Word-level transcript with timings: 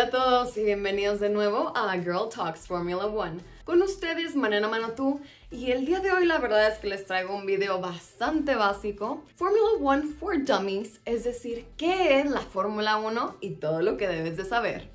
Hola 0.00 0.08
a 0.08 0.12
todos 0.12 0.56
y 0.56 0.64
bienvenidos 0.64 1.20
de 1.20 1.28
nuevo 1.28 1.76
a 1.76 1.92
Girl 1.92 2.30
Talks 2.34 2.66
Formula 2.66 3.04
One. 3.04 3.42
Con 3.64 3.82
ustedes, 3.82 4.34
Manena 4.34 4.66
Manatú, 4.66 5.20
y 5.50 5.72
el 5.72 5.84
día 5.84 6.00
de 6.00 6.10
hoy 6.10 6.24
la 6.24 6.38
verdad 6.38 6.68
es 6.68 6.78
que 6.78 6.86
les 6.86 7.04
traigo 7.04 7.36
un 7.36 7.44
video 7.44 7.82
bastante 7.82 8.54
básico. 8.54 9.22
Formula 9.36 9.68
One 9.78 10.04
for 10.18 10.42
Dummies, 10.42 11.02
es 11.04 11.24
decir, 11.24 11.66
qué 11.76 12.18
es 12.18 12.30
la 12.30 12.40
Fórmula 12.40 12.96
1 12.96 13.36
y 13.42 13.56
todo 13.56 13.82
lo 13.82 13.98
que 13.98 14.08
debes 14.08 14.38
de 14.38 14.46
saber. 14.46 14.88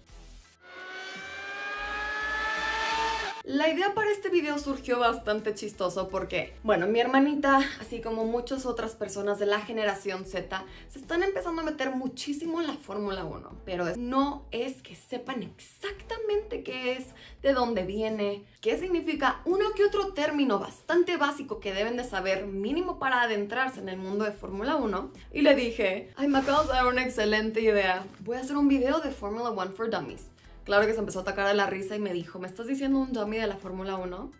La 3.48 3.70
idea 3.70 3.94
para 3.94 4.10
este 4.10 4.30
video 4.30 4.58
surgió 4.58 4.98
bastante 4.98 5.54
chistoso 5.54 6.10
porque, 6.10 6.56
bueno, 6.64 6.88
mi 6.88 7.00
hermanita, 7.00 7.60
así 7.80 8.02
como 8.02 8.26
muchas 8.26 8.66
otras 8.66 8.96
personas 8.96 9.38
de 9.38 9.46
la 9.46 9.60
generación 9.60 10.26
Z, 10.26 10.66
se 10.90 10.98
están 10.98 11.22
empezando 11.22 11.62
a 11.62 11.66
meter 11.66 11.92
muchísimo 11.92 12.60
en 12.60 12.66
la 12.66 12.74
Fórmula 12.74 13.24
1, 13.24 13.52
pero 13.63 13.96
no 13.98 14.48
es 14.50 14.81
que 14.81 14.96
sepan 14.96 15.44
exactamente 15.44 16.63
qué 16.63 16.94
es, 16.94 17.09
de 17.44 17.53
dónde 17.53 17.84
viene, 17.84 18.44
qué 18.62 18.80
significa 18.80 19.41
uno 19.45 19.73
que 19.75 19.86
otro 19.86 20.14
término 20.14 20.58
bastante 20.58 21.16
básico 21.16 21.59
que 21.59 21.72
deben 21.72 21.98
de 21.98 22.03
saber 22.03 22.48
mínimo 22.48 22.98
para 22.98 23.22
adentrarse 23.22 23.80
en 23.80 23.89
el 23.89 23.98
mundo 23.98 24.25
de 24.25 24.31
Fórmula 24.31 24.75
1. 24.77 25.12
Y 25.34 25.41
le 25.41 25.53
dije, 25.53 26.12
ay, 26.16 26.30
me 26.30 26.39
acabas 26.39 26.66
de 26.66 26.73
dar 26.73 26.88
una 26.88 27.03
excelente 27.03 27.62
idea, 27.62 28.08
voy 28.22 28.38
a 28.38 28.39
hacer 28.39 28.58
un 28.58 28.67
video 28.67 29.02
de 29.02 29.12
Fórmula 29.12 29.52
1 29.52 29.73
for 29.73 29.91
Dummies. 29.91 30.31
Claro 30.65 30.87
que 30.87 30.93
se 30.93 30.99
empezó 30.99 31.19
a 31.19 31.21
atacar 31.21 31.47
de 31.47 31.53
la 31.53 31.67
risa 31.67 31.95
y 31.95 31.99
me 31.99 32.11
dijo, 32.11 32.39
¿me 32.39 32.47
estás 32.47 32.65
diciendo 32.65 32.97
un 32.97 33.13
dummy 33.13 33.37
de 33.37 33.45
la 33.45 33.57
Fórmula 33.57 33.97
1? 33.97 34.31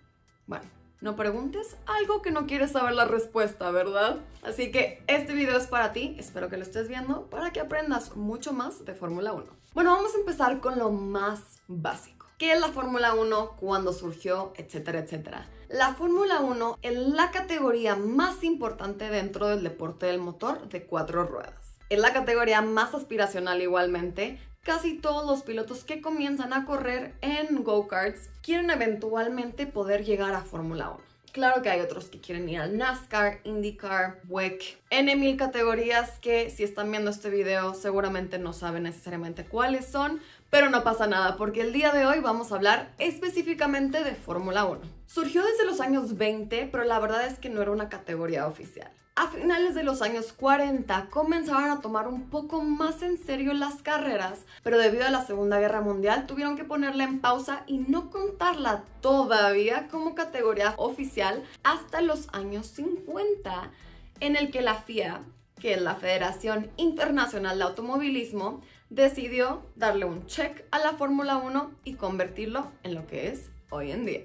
Bueno, 0.48 0.66
no 1.00 1.16
preguntes 1.16 1.78
algo 1.86 2.24
que 2.24 2.32
no 2.32 2.48
quieres 2.48 2.72
saber 2.72 2.96
la 2.96 3.06
respuesta, 3.06 3.70
¿verdad? 3.70 4.18
Así 4.42 4.72
que 4.72 5.04
este 5.06 5.36
video 5.36 5.56
es 5.56 5.68
para 5.68 5.94
ti, 5.94 6.16
espero 6.18 6.50
que 6.50 6.58
lo 6.58 6.64
estés 6.64 6.88
viendo, 6.88 7.30
para 7.30 7.52
que 7.52 7.60
aprendas 7.60 8.16
mucho 8.16 8.54
más 8.54 8.84
de 8.86 8.96
Fórmula 8.96 9.34
1. 9.34 9.46
Bueno, 9.76 9.94
vamos 9.94 10.16
a 10.16 10.18
empezar 10.18 10.60
con 10.62 10.80
lo 10.80 10.90
más 10.90 11.62
básico. 11.68 12.26
¿Qué 12.40 12.54
es 12.54 12.60
la 12.60 12.70
Fórmula 12.70 13.14
1? 13.14 13.58
¿Cuándo 13.58 13.94
surgió? 13.94 14.52
Etcétera, 14.58 15.00
etcétera. 15.00 15.48
La 15.70 15.94
Fórmula 15.94 16.40
1 16.40 16.80
es 16.82 16.98
la 16.98 17.30
categoría 17.30 17.96
más 17.96 18.44
importante 18.44 19.12
dentro 19.12 19.48
del 19.48 19.62
deporte 19.62 20.08
del 20.08 20.20
motor 20.20 20.68
de 20.70 20.88
cuatro 20.88 21.24
ruedas. 21.24 21.76
Es 21.90 22.00
la 22.00 22.14
categoría 22.14 22.64
más 22.64 22.96
aspiracional 22.96 23.62
igualmente, 23.62 24.40
casi 24.66 24.98
todos 24.98 25.28
los 25.28 25.44
pilotos 25.44 25.84
que 25.84 26.02
comienzan 26.02 26.52
a 26.52 26.66
correr 26.66 27.14
en 27.22 27.64
go-karts 27.64 28.32
quieren 28.42 28.72
eventualmente 28.72 29.68
poder 29.68 30.04
llegar 30.04 30.34
a 30.34 30.42
Fórmula 30.42 30.90
1. 30.90 31.16
Claro 31.32 31.62
que 31.62 31.70
hay 31.70 31.82
otros 31.82 32.06
que 32.06 32.20
quieren 32.20 32.50
ir 32.50 32.60
al 32.60 32.78
NASCAR, 32.78 33.42
IndyCar, 33.44 34.22
WEC, 34.28 34.80
N 34.90 35.16
mil 35.18 35.38
categorías 35.38 36.18
que 36.20 36.50
si 36.50 36.64
están 36.64 36.90
viendo 36.90 37.12
este 37.12 37.30
video 37.30 37.76
seguramente 37.76 38.40
no 38.40 38.54
saben 38.54 38.84
necesariamente 38.84 39.46
cuáles 39.46 39.86
son, 39.86 40.20
pero 40.50 40.70
no 40.70 40.84
pasa 40.84 41.08
nada 41.08 41.36
porque 41.38 41.62
el 41.62 41.74
día 41.74 41.92
de 41.92 42.06
hoy 42.06 42.20
vamos 42.20 42.52
a 42.52 42.56
hablar 42.56 42.94
específicamente 42.98 44.04
de 44.04 44.16
Fórmula 44.16 44.66
1. 44.66 44.82
Surgió 45.06 45.44
desde 45.44 45.66
los 45.66 45.82
años 45.82 46.18
20, 46.18 46.70
pero 46.72 46.84
la 46.84 47.00
verdad 47.00 47.26
es 47.26 47.40
que 47.40 47.50
no 47.50 47.62
era 47.62 47.72
una 47.72 47.90
categoría 47.90 48.48
oficial. 48.48 48.92
A 49.18 49.30
finales 49.30 49.76
de 49.76 49.84
los 49.84 50.02
años 50.02 50.34
40 50.34 51.08
comenzaron 51.10 51.70
a 51.70 51.80
tomar 51.80 52.10
un 52.10 52.30
poco 52.30 52.62
más 52.62 53.02
en 53.02 53.18
serio 53.18 53.54
las 53.54 53.82
carreras, 53.82 54.42
pero 54.62 54.78
debido 54.78 55.06
a 55.06 55.10
la 55.10 55.26
Segunda 55.26 55.58
Guerra 55.58 55.80
Mundial 55.80 56.28
tuvieron 56.28 56.58
que 56.58 56.66
ponerla 56.66 57.06
en 57.06 57.22
pausa 57.22 57.64
y 57.66 57.78
no 57.78 58.10
contarla 58.10 58.84
todavía 59.00 59.88
como 59.88 60.16
categoría 60.16 60.74
oficial 60.76 61.44
hasta 61.64 62.02
los 62.02 62.28
años 62.34 62.68
50, 62.68 63.72
en 64.20 64.36
el 64.36 64.52
que 64.52 64.62
la 64.62 64.76
FIA, 64.76 65.22
que 65.62 65.76
es 65.76 65.82
la 65.82 65.96
Federación 65.96 66.70
Internacional 66.76 67.58
de 67.58 67.64
Automovilismo, 67.64 68.62
decidió 68.90 69.66
darle 69.76 70.06
un 70.06 70.26
check 70.26 70.66
a 70.72 70.80
la 70.80 70.94
Fórmula 70.94 71.38
1 71.38 71.72
y 71.84 71.96
convertirlo 71.96 72.72
en 72.84 72.96
lo 72.96 73.08
que 73.08 73.30
es 73.30 73.52
hoy 73.70 73.92
en 73.92 74.06
día. 74.06 74.24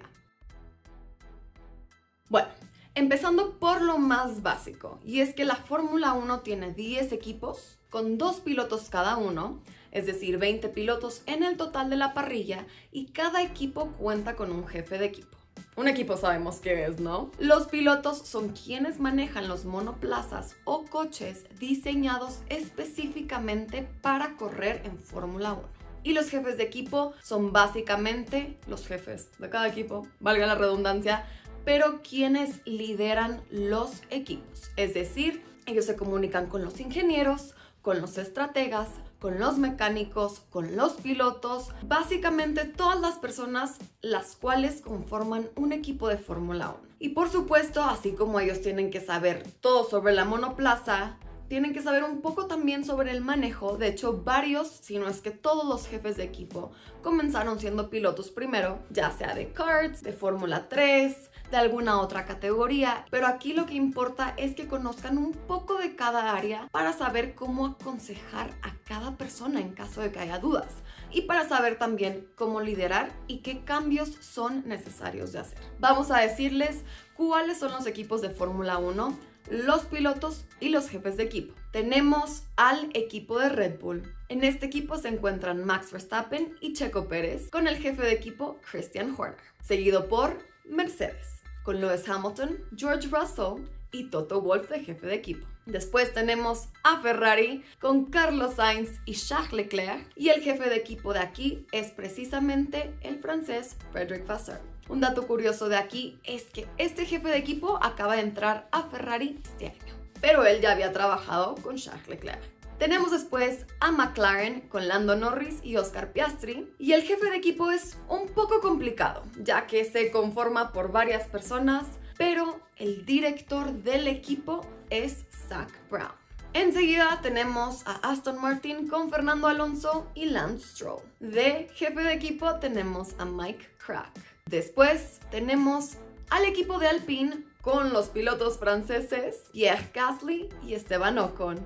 Bueno, 2.29 2.51
Empezando 2.97 3.59
por 3.61 3.83
lo 3.83 3.99
más 3.99 4.43
básico, 4.43 4.99
y 5.05 5.21
es 5.21 5.33
que 5.33 5.45
la 5.45 5.55
Fórmula 5.55 6.13
1 6.13 6.41
tiene 6.41 6.73
10 6.73 7.13
equipos 7.13 7.79
con 7.89 8.19
dos 8.19 8.41
pilotos 8.41 8.91
cada 8.91 9.17
uno, 9.17 9.63
es 9.93 10.07
decir, 10.07 10.39
20 10.39 10.69
pilotos 10.71 11.23
en 11.27 11.45
el 11.45 11.57
total 11.57 11.89
de 11.89 11.97
la 11.97 12.15
parrilla, 12.15 12.67
y 12.91 13.07
cada 13.07 13.43
equipo 13.43 13.93
cuenta 13.93 14.35
con 14.35 14.51
un 14.51 14.67
jefe 14.67 14.99
de 14.99 15.07
equipo. 15.07 15.40
Un 15.77 15.89
equipo 15.89 16.17
sabemos 16.17 16.57
qué 16.61 16.85
es, 16.85 17.01
¿no? 17.01 17.31
Los 17.39 17.67
pilotos 17.67 18.19
son 18.19 18.51
quienes 18.51 19.01
manejan 19.01 19.49
los 19.49 19.65
monoplazas 19.65 20.57
o 20.65 20.85
coches 20.85 21.45
diseñados 21.59 22.41
específicamente 22.49 23.89
para 24.03 24.37
correr 24.37 24.83
en 24.85 24.99
Fórmula 24.99 25.53
1. 25.55 25.63
Y 26.03 26.13
los 26.15 26.31
jefes 26.31 26.57
de 26.57 26.65
equipo 26.65 27.13
son 27.23 27.53
básicamente 27.53 28.59
los 28.67 28.87
jefes 28.87 29.29
de 29.39 29.51
cada 29.51 29.69
equipo, 29.69 30.07
valga 30.19 30.47
la 30.47 30.55
redundancia, 30.55 31.27
pero 31.65 32.01
quienes 32.03 32.67
lideran 32.67 33.43
los 33.51 34.03
equipos. 34.11 34.71
Es 34.77 34.95
decir, 34.95 35.43
ellos 35.67 35.85
se 35.85 35.97
comunican 35.97 36.47
con 36.47 36.65
los 36.65 36.81
ingenieros, 36.81 37.55
con 37.83 38.01
los 38.01 38.19
estrategas, 38.19 38.89
con 39.21 39.39
los 39.39 39.59
mecánicos, 39.59 40.41
con 40.51 40.77
los 40.77 40.95
pilotos, 40.95 41.69
básicamente 41.83 42.65
todas 42.65 43.01
las 43.01 43.17
personas 43.17 43.77
las 44.01 44.35
cuales 44.35 44.81
conforman 44.81 45.49
un 45.57 45.73
equipo 45.73 46.09
de 46.09 46.19
Fórmula 46.19 46.71
1. 46.71 46.79
Y 46.99 47.11
por 47.11 47.31
supuesto, 47.31 47.83
así 47.83 48.13
como 48.13 48.41
ellos 48.41 48.63
tienen 48.63 48.91
que 48.91 49.01
saber 49.01 49.45
todo 49.61 49.89
sobre 49.89 50.13
la 50.13 50.25
monoplaza, 50.25 51.19
tienen 51.51 51.73
que 51.73 51.83
saber 51.83 52.05
un 52.05 52.21
poco 52.21 52.47
también 52.47 52.85
sobre 52.85 53.11
el 53.11 53.23
manejo. 53.23 53.77
De 53.77 53.89
hecho, 53.89 54.23
varios, 54.23 54.69
si 54.69 54.99
no 54.99 55.09
es 55.09 55.21
que 55.21 55.33
todos 55.33 55.67
los 55.67 55.89
jefes 55.89 56.17
de 56.17 56.23
equipo 56.23 56.71
comenzaron 57.03 57.59
siendo 57.59 57.91
pilotos 57.91 58.31
primero, 58.31 58.79
ya 58.89 59.11
sea 59.11 59.35
de 59.35 59.53
karts, 59.53 60.05
de 60.05 60.13
Fórmula 60.13 60.69
3, 60.69 61.31
de 61.51 61.57
alguna 61.57 62.01
otra 62.01 62.25
categoría, 62.25 63.05
pero 63.11 63.27
aquí 63.27 63.53
lo 63.53 63.67
que 63.67 63.75
importa 63.75 64.33
es 64.37 64.55
que 64.55 64.69
conozcan 64.69 65.19
un 65.19 65.33
poco 65.33 65.79
de 65.79 65.97
cada 65.97 66.37
área 66.37 66.69
para 66.71 66.93
saber 66.93 67.35
cómo 67.35 67.67
aconsejar 67.67 68.53
a 68.63 68.77
cada 68.85 69.17
persona 69.17 69.59
en 69.59 69.73
caso 69.73 70.03
de 70.03 70.13
que 70.13 70.21
haya 70.21 70.39
dudas 70.39 70.69
y 71.11 71.23
para 71.23 71.49
saber 71.49 71.81
también 71.81 72.29
cómo 72.37 72.61
liderar 72.61 73.11
y 73.27 73.39
qué 73.39 73.65
cambios 73.65 74.11
son 74.21 74.63
necesarios 74.69 75.33
de 75.33 75.41
hacer. 75.41 75.59
Vamos 75.81 76.13
a 76.13 76.19
decirles 76.19 76.85
cuáles 77.17 77.59
son 77.59 77.73
los 77.73 77.89
equipos 77.89 78.21
de 78.21 78.31
Fórmula 78.31 78.79
1, 78.79 79.30
los 79.49 79.87
pilotos 79.87 80.45
y 80.61 80.69
los 80.71 80.89
jefes 80.89 81.17
de 81.17 81.25
equipo. 81.25 81.55
Tenemos 81.73 82.45
al 82.57 82.91
equipo 82.95 83.39
de 83.39 83.49
Red 83.49 83.79
Bull. 83.79 84.03
En 84.29 84.45
este 84.45 84.67
equipo 84.67 84.97
se 84.97 85.09
encuentran 85.09 85.65
Max 85.65 85.93
Verstappen 85.93 86.57
y 86.61 86.73
Checo 86.73 87.09
Pérez, 87.09 87.51
con 87.51 87.69
el 87.69 87.77
jefe 87.77 88.03
de 88.03 88.13
equipo 88.13 88.59
Christian 88.71 89.15
Horner, 89.17 89.39
seguido 89.63 90.09
por 90.09 90.39
Mercedes 90.65 91.41
con 91.63 91.81
Lewis 91.81 92.09
Hamilton, 92.09 92.59
George 92.77 93.09
Russell 93.09 93.65
y 93.93 94.11
Toto 94.11 94.41
Wolff 94.41 94.69
de 94.69 94.81
jefe 94.81 95.07
de 95.07 95.15
equipo. 95.15 95.47
Después 95.67 96.13
tenemos 96.13 96.69
a 96.83 97.01
Ferrari 97.01 97.63
con 97.81 98.07
Carlos 98.07 98.55
Sainz 98.55 98.99
y 99.05 99.15
Charles 99.15 99.53
Leclerc 99.53 100.11
y 100.17 100.31
el 100.31 100.43
jefe 100.43 100.69
de 100.69 100.77
equipo 100.77 101.13
de 101.13 101.21
aquí 101.21 101.67
es 101.73 101.91
precisamente 101.91 102.93
el 103.03 103.21
francés 103.21 103.77
Frédéric 103.93 104.27
Vasseur. 104.27 104.70
Un 104.91 105.01
dato 105.01 105.29
curioso 105.29 105.69
de 105.69 105.77
aquí 105.77 106.19
es 106.25 106.43
que 106.47 106.67
este 106.77 107.07
jefe 107.07 107.29
de 107.29 107.37
equipo 107.37 107.79
acaba 107.81 108.17
de 108.17 108.23
entrar 108.23 108.67
a 108.73 108.83
Ferrari 108.83 109.39
este 109.45 109.69
año, 109.69 109.95
pero 110.21 110.45
él 110.45 110.61
ya 110.61 110.73
había 110.73 110.93
trabajado 110.93 111.55
con 111.55 111.77
Charles 111.77 112.09
Leclerc. 112.09 112.43
Tenemos 112.77 113.13
después 113.13 113.67
a 113.79 113.93
McLaren 113.93 114.63
con 114.63 114.89
Lando 114.89 115.15
Norris 115.15 115.61
y 115.63 115.77
Oscar 115.77 116.13
Piastri. 116.13 116.75
Y 116.79 116.93
el 116.93 117.03
jefe 117.03 117.31
de 117.31 117.37
equipo 117.37 117.71
es 117.71 117.99
un 118.09 118.27
poco 118.31 118.61
complicado, 118.61 119.23
ya 119.39 119.69
que 119.69 119.85
se 119.85 120.11
conforma 120.11 120.73
por 120.73 120.91
varias 120.91 121.29
personas, 121.29 121.87
pero 122.19 122.59
el 122.77 123.07
director 123.07 123.71
del 123.71 124.09
equipo 124.09 124.67
es 124.89 125.25
Zach 125.49 125.71
Brown. 125.89 126.20
Enseguida 126.53 127.21
tenemos 127.23 127.87
a 127.87 127.93
Aston 128.11 128.41
Martin 128.41 128.89
con 128.89 129.09
Fernando 129.09 129.47
Alonso 129.47 130.09
y 130.17 130.25
Lance 130.27 130.67
Stroll. 130.67 131.01
De 131.21 131.69
jefe 131.75 132.03
de 132.03 132.13
equipo 132.13 132.57
tenemos 132.57 133.15
a 133.19 133.25
Mike 133.25 133.69
Crack. 133.79 134.11
Después 134.47 135.21
tenemos 135.31 135.93
al 136.29 136.45
equipo 136.45 136.81
de 136.81 136.89
Alpine 136.89 137.45
con 137.61 137.93
los 137.93 138.09
pilotos 138.09 138.59
franceses 138.59 139.45
Pierre 139.53 139.91
Gasly 139.95 140.49
y 140.67 140.75
Esteban 140.75 141.19
Ocon. 141.19 141.65